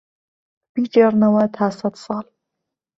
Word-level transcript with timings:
بی 0.73 0.83
گێڕنهوه 0.93 1.45
تا 1.55 1.65
سەتساڵ 1.79 2.25